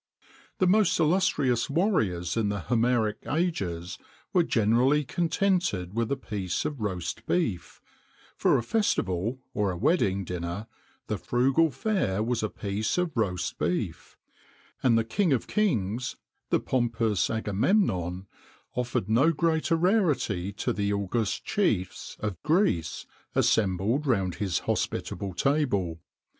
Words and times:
[XXIX 0.01 0.25
1] 0.25 0.31
The 0.57 0.67
most 0.77 0.99
illustrious 0.99 1.69
warriors 1.69 2.35
in 2.35 2.49
the 2.49 2.61
Homeric 2.61 3.19
ages 3.31 3.99
were 4.33 4.41
generally 4.41 5.03
contented 5.05 5.93
with 5.93 6.11
a 6.11 6.17
piece 6.17 6.65
of 6.65 6.81
roast 6.81 7.27
beef; 7.27 7.79
for 8.35 8.57
a 8.57 8.63
festival, 8.63 9.37
or 9.53 9.69
a 9.69 9.77
wedding 9.77 10.23
dinner, 10.23 10.65
the 11.05 11.19
frugal 11.19 11.69
fare 11.69 12.23
was 12.23 12.41
a 12.41 12.49
piece 12.49 12.97
of 12.97 13.15
roast 13.15 13.59
beef; 13.59 14.17
and 14.81 14.97
the 14.97 15.03
king 15.03 15.33
of 15.33 15.45
kings, 15.45 16.17
the 16.49 16.59
pompous 16.59 17.29
Agamemnon, 17.29 18.25
offered 18.73 19.07
no 19.07 19.31
greater 19.31 19.75
rarity 19.75 20.51
to 20.53 20.73
the 20.73 20.91
august 20.91 21.45
chiefs 21.45 22.17
of 22.21 22.41
Greece, 22.41 23.05
assembled 23.35 24.07
round 24.07 24.33
his 24.41 24.57
hospitable 24.61 25.35
table. 25.35 25.99